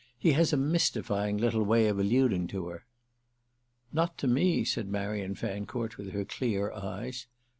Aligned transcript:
He 0.17 0.31
has 0.31 0.51
a 0.51 0.57
mystifying 0.57 1.37
little 1.37 1.61
way 1.61 1.87
of 1.87 1.99
alluding 1.99 2.47
to 2.47 2.69
her." 2.69 2.87
"Not 3.93 4.17
to 4.17 4.27
me," 4.27 4.63
said 4.65 4.87
Marian 4.87 5.35
Fancourt 5.35 5.99
with 5.99 6.09
her 6.09 6.25
clear 6.25 6.71
eyes. 6.71 7.27